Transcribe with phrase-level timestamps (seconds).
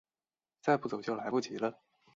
[0.63, 1.79] 再不走就来不及了